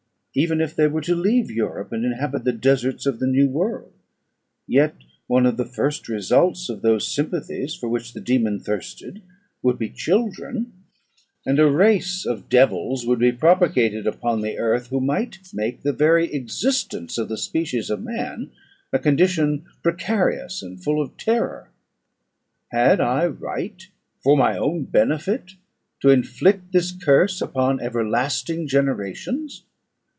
Even 0.33 0.61
if 0.61 0.73
they 0.73 0.87
were 0.87 1.01
to 1.01 1.13
leave 1.13 1.51
Europe, 1.51 1.91
and 1.91 2.05
inhabit 2.05 2.45
the 2.45 2.53
deserts 2.53 3.05
of 3.05 3.19
the 3.19 3.27
new 3.27 3.49
world, 3.49 3.91
yet 4.65 4.95
one 5.27 5.45
of 5.45 5.57
the 5.57 5.65
first 5.65 6.07
results 6.07 6.69
of 6.69 6.81
those 6.81 7.05
sympathies 7.13 7.75
for 7.75 7.89
which 7.89 8.13
the 8.13 8.21
dæmon 8.21 8.63
thirsted 8.63 9.21
would 9.61 9.77
be 9.77 9.89
children, 9.89 10.71
and 11.45 11.59
a 11.59 11.69
race 11.69 12.25
of 12.25 12.47
devils 12.47 13.05
would 13.05 13.19
be 13.19 13.33
propagated 13.33 14.07
upon 14.07 14.39
the 14.39 14.57
earth, 14.57 14.87
who 14.87 15.01
might 15.01 15.37
make 15.53 15.81
the 15.83 15.91
very 15.91 16.33
existence 16.33 17.17
of 17.17 17.27
the 17.27 17.37
species 17.37 17.89
of 17.89 18.01
man 18.01 18.51
a 18.93 18.99
condition 18.99 19.65
precarious 19.83 20.63
and 20.63 20.81
full 20.81 21.01
of 21.01 21.17
terror. 21.17 21.67
Had 22.69 23.01
I 23.01 23.25
right, 23.25 23.85
for 24.23 24.37
my 24.37 24.57
own 24.57 24.85
benefit, 24.85 25.55
to 25.99 26.09
inflict 26.09 26.71
this 26.71 26.93
curse 26.93 27.41
upon 27.41 27.81
everlasting 27.81 28.67
generations? 28.69 29.63